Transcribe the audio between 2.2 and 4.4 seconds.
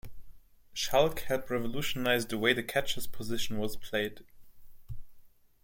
the way the catcher's position was played.